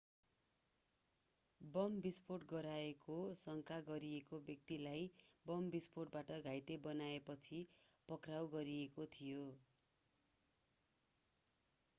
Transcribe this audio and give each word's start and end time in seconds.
bomb 1.61 1.97
विस्फोट 2.05 2.45
गराएको 2.51 3.17
शंका 3.41 3.77
गरिएको 3.89 4.39
व्यक्तिलाई 4.47 5.05
बम 5.45 5.69
विष्फोटबाट 5.77 6.33
घाइते 6.39 6.79
बनाएपछि 6.83 7.63
पक्राउ 8.09 8.51
गरिएको 8.57 9.09
थियो 9.13 9.47